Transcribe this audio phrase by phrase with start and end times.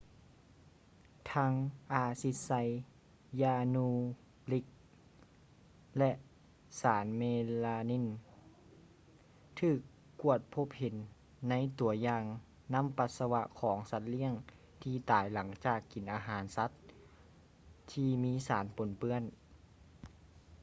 [1.31, 1.53] ທັງ
[1.93, 2.51] ອາຊິດໄຊ
[3.41, 3.89] ຢານູ
[4.51, 4.65] ຣິກ
[5.97, 6.11] ແລະ
[6.81, 7.21] ສານເມ
[7.63, 8.05] ລາມີນ
[9.59, 9.79] ຖືກ
[10.21, 10.95] ກວດພົບເຫັນ
[11.49, 12.23] ໃນຕົວຢ່າງ
[12.73, 14.33] ນ້ຳປັດສະວະຂອງສັດລ້ຽງ
[14.81, 16.71] ທີ່ຕາຍຫຼັງຈາກກິນອາຫານສັດ
[17.91, 19.23] ທີ່ມີສານປົນເປື້ອນ